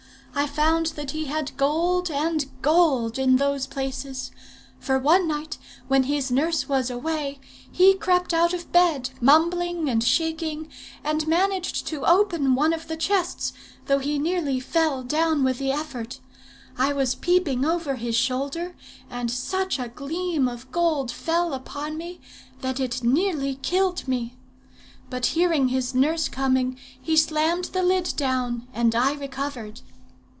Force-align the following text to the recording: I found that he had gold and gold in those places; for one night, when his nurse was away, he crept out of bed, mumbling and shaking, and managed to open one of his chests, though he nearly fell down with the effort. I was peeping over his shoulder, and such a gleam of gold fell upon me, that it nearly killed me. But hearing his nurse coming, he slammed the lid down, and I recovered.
I 0.33 0.47
found 0.47 0.87
that 0.95 1.11
he 1.11 1.25
had 1.25 1.55
gold 1.57 2.09
and 2.09 2.45
gold 2.61 3.19
in 3.19 3.35
those 3.35 3.67
places; 3.67 4.31
for 4.79 4.97
one 4.97 5.27
night, 5.27 5.57
when 5.89 6.03
his 6.03 6.31
nurse 6.31 6.69
was 6.69 6.89
away, 6.89 7.39
he 7.69 7.95
crept 7.95 8.33
out 8.33 8.53
of 8.53 8.71
bed, 8.71 9.09
mumbling 9.19 9.89
and 9.89 10.01
shaking, 10.01 10.69
and 11.03 11.27
managed 11.27 11.85
to 11.87 12.05
open 12.05 12.55
one 12.55 12.71
of 12.71 12.87
his 12.87 12.97
chests, 13.05 13.51
though 13.87 13.99
he 13.99 14.17
nearly 14.17 14.61
fell 14.61 15.03
down 15.03 15.43
with 15.43 15.59
the 15.59 15.71
effort. 15.73 16.21
I 16.77 16.93
was 16.93 17.13
peeping 17.13 17.65
over 17.65 17.95
his 17.95 18.15
shoulder, 18.15 18.73
and 19.09 19.29
such 19.29 19.77
a 19.79 19.89
gleam 19.89 20.47
of 20.47 20.71
gold 20.71 21.11
fell 21.11 21.53
upon 21.53 21.97
me, 21.97 22.21
that 22.61 22.79
it 22.79 23.03
nearly 23.03 23.55
killed 23.55 24.07
me. 24.07 24.37
But 25.09 25.27
hearing 25.35 25.67
his 25.67 25.93
nurse 25.93 26.29
coming, 26.29 26.79
he 26.99 27.17
slammed 27.17 27.65
the 27.65 27.83
lid 27.83 28.13
down, 28.15 28.67
and 28.73 28.95
I 28.95 29.11
recovered. 29.13 29.81